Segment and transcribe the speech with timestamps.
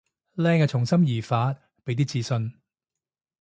[0.35, 1.53] 靚係從心而發，
[1.85, 2.55] 畀啲自信